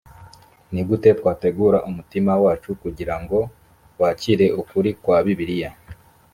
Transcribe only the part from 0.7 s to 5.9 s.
ni gute twategura umutima wacu kugira ngo wakire ukuri kwa bibiliya